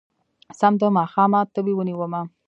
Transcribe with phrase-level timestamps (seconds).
[0.59, 2.21] سم د ماښامه تبې ونيومه